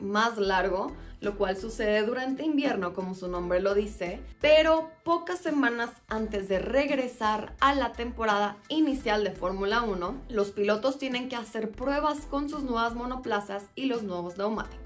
más 0.00 0.38
largo, 0.38 0.92
lo 1.20 1.38
cual 1.38 1.56
sucede 1.56 2.02
durante 2.02 2.42
invierno, 2.42 2.92
como 2.92 3.14
su 3.14 3.28
nombre 3.28 3.60
lo 3.60 3.74
dice, 3.76 4.18
pero 4.40 4.90
pocas 5.04 5.38
semanas 5.38 5.90
antes 6.08 6.48
de 6.48 6.58
regresar 6.58 7.54
a 7.60 7.76
la 7.76 7.92
temporada 7.92 8.56
inicial 8.68 9.22
de 9.22 9.30
Fórmula 9.30 9.82
1, 9.82 10.22
los 10.30 10.50
pilotos 10.50 10.98
tienen 10.98 11.28
que 11.28 11.36
hacer 11.36 11.70
pruebas 11.70 12.22
con 12.22 12.48
sus 12.48 12.64
nuevas 12.64 12.96
monoplazas 12.96 13.66
y 13.76 13.86
los 13.86 14.02
nuevos 14.02 14.36
neumáticos. 14.36 14.81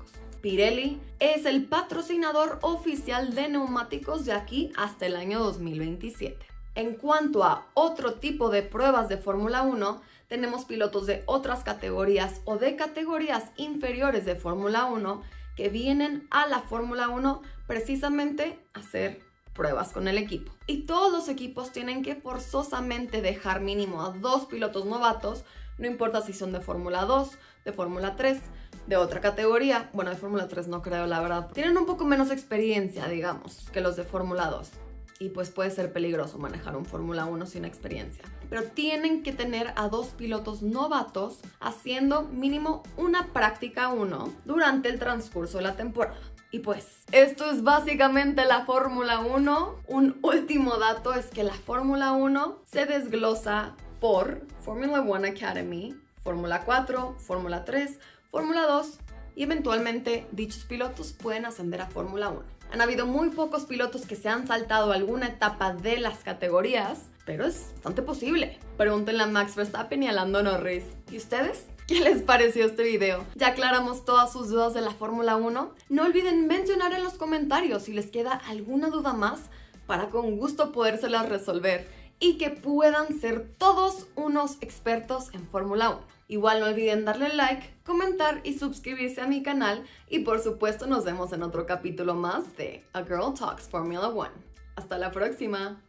Pirelli 0.47 1.01
es 1.19 1.45
el 1.45 1.65
patrocinador 1.65 2.61
oficial 2.63 3.35
de 3.35 3.49
neumáticos 3.49 4.25
de 4.25 4.33
aquí 4.33 4.71
hasta 4.77 5.07
el 5.07 5.17
año 5.17 5.41
2027. 5.41 6.39
En 6.77 6.95
cuanto 6.95 7.43
a 7.43 7.67
otro 7.75 8.15
tipo 8.15 8.49
de 8.49 8.63
pruebas 8.63 9.09
de 9.09 9.17
Fórmula 9.17 9.63
1, 9.63 10.01
tenemos 10.29 10.65
pilotos 10.65 11.07
de 11.07 11.25
otras 11.27 11.65
categorías 11.65 12.43
o 12.45 12.59
de 12.59 12.77
categorías 12.77 13.51
inferiores 13.57 14.25
de 14.25 14.37
Fórmula 14.37 14.85
1 14.85 15.21
que 15.57 15.69
vienen 15.69 16.29
a 16.31 16.47
la 16.47 16.61
Fórmula 16.61 17.09
1 17.09 17.43
precisamente 17.67 18.57
a 18.73 18.79
hacer 18.79 19.19
pruebas 19.53 19.93
con 19.93 20.07
el 20.07 20.17
equipo. 20.17 20.53
Y 20.69 20.83
todos 20.83 21.11
los 21.11 21.29
equipos 21.29 21.73
tienen 21.73 22.05
que 22.05 22.15
forzosamente 22.15 23.21
dejar 23.21 23.63
mínimo 23.63 24.01
a 24.01 24.11
dos 24.11 24.47
pilotos 24.47 24.87
novatos, 24.87 25.45
no 25.79 25.89
importa 25.89 26.23
si 26.23 26.33
son 26.33 26.53
de 26.53 26.61
Fórmula 26.61 27.05
2, 27.05 27.37
de 27.65 27.73
Fórmula 27.73 28.15
3, 28.15 28.39
de 28.87 28.97
otra 28.97 29.21
categoría. 29.21 29.91
Bueno, 29.93 30.11
de 30.11 30.17
Fórmula 30.17 30.49
3 30.49 30.69
no 30.69 30.83
creo, 30.83 31.07
la 31.07 31.21
verdad. 31.21 31.49
Tienen 31.53 31.77
un 31.77 31.87
poco 31.87 32.05
menos 32.05 32.31
experiencia, 32.31 33.07
digamos, 33.09 33.69
que 33.73 33.81
los 33.81 33.97
de 33.97 34.05
Fórmula 34.05 34.47
2. 34.47 34.71
Y 35.19 35.31
pues 35.31 35.51
puede 35.51 35.71
ser 35.71 35.93
peligroso 35.93 36.39
manejar 36.39 36.77
un 36.77 36.85
Fórmula 36.85 37.25
1 37.25 37.47
sin 37.47 37.65
experiencia. 37.65 38.25
Pero 38.51 38.65
tienen 38.65 39.23
que 39.23 39.33
tener 39.33 39.73
a 39.77 39.89
dos 39.89 40.09
pilotos 40.09 40.63
novatos 40.63 41.41
haciendo 41.59 42.23
mínimo 42.23 42.83
una 42.97 43.33
práctica 43.33 43.89
1 43.89 44.33
durante 44.45 44.89
el 44.91 44.99
transcurso 44.99 45.59
de 45.59 45.65
la 45.65 45.77
temporada. 45.77 46.19
Y 46.51 46.61
pues, 46.61 46.87
esto 47.13 47.51
es 47.51 47.63
básicamente 47.63 48.45
la 48.45 48.65
Fórmula 48.67 49.21
1. 49.21 49.77
Un 49.89 50.19
último 50.23 50.77
dato 50.77 51.15
es 51.15 51.27
que 51.27 51.43
la 51.43 51.55
Fórmula 51.55 52.13
1 52.13 52.63
se 52.65 52.87
desglosa 52.87 53.75
por 54.01 54.47
Formula 54.61 55.01
1 55.01 55.29
Academy, 55.29 55.97
Fórmula 56.23 56.63
4, 56.65 57.17
Fórmula 57.19 57.65
3, 57.65 57.99
Fórmula 58.37 58.67
2 58.67 58.99
y 59.35 59.45
eventualmente 59.45 60.27
dichos 60.31 60.65
pilotos 60.65 61.15
pueden 61.15 61.47
ascender 61.47 61.81
a 61.81 61.87
Fórmula 61.87 62.29
1. 62.29 62.43
Han 62.71 62.83
habido 62.83 63.07
muy 63.07 63.31
pocos 63.31 63.65
pilotos 63.65 64.05
que 64.05 64.15
se 64.15 64.29
han 64.29 64.47
saltado 64.47 64.93
alguna 64.93 65.29
etapa 65.29 65.73
de 65.73 65.97
las 65.97 66.19
categorías, 66.19 67.07
pero 67.25 67.47
es 67.47 67.73
bastante 67.73 68.03
posible. 68.03 68.59
Pregúntenle 68.77 69.23
a 69.23 69.27
Max 69.27 69.57
Verstappen 69.57 70.03
y 70.03 70.09
a 70.09 70.13
Lando 70.13 70.43
Norris. 70.43 70.85
¿Y 71.11 71.17
ustedes? 71.17 71.65
¿Qué 71.87 72.01
les 72.01 72.21
pareció 72.21 72.67
este 72.67 72.83
video? 72.83 73.25
¿Ya 73.37 73.47
aclaramos 73.47 74.05
todas 74.05 74.31
sus 74.31 74.51
dudas 74.51 74.75
de 74.75 74.83
la 74.83 74.91
Fórmula 74.91 75.37
1? 75.37 75.75
No 75.89 76.03
olviden 76.03 76.47
mencionar 76.47 76.93
en 76.93 77.05
los 77.05 77.15
comentarios 77.15 77.85
si 77.85 77.95
les 77.95 78.11
queda 78.11 78.33
alguna 78.33 78.91
duda 78.91 79.15
más 79.15 79.41
para 79.87 80.11
con 80.11 80.37
gusto 80.37 80.73
podérselas 80.73 81.31
resolver 81.31 81.89
y 82.19 82.37
que 82.37 82.51
puedan 82.51 83.19
ser 83.19 83.49
todos 83.57 84.09
unos 84.15 84.59
expertos 84.61 85.33
en 85.33 85.49
Fórmula 85.49 85.89
1. 85.89 86.16
Igual 86.29 86.61
no 86.61 86.67
olviden 86.67 87.05
darle 87.05 87.33
like, 87.35 87.73
comentar 87.85 88.41
y 88.43 88.59
suscribirse 88.59 89.21
a 89.21 89.29
mi 89.29 89.43
canal 89.45 89.85
y 90.09 90.21
por 90.21 90.41
supuesto 90.41 90.87
nos 90.87 91.05
vemos 91.05 91.33
en 91.33 91.45
otro 91.45 91.67
capítulo 91.67 92.15
más 92.15 92.57
de 92.57 92.83
A 92.93 93.05
Girl 93.05 93.33
Talks 93.33 93.69
Formula 93.69 94.09
1. 94.09 94.31
Hasta 94.75 94.99
la 94.99 95.13
próxima. 95.13 95.81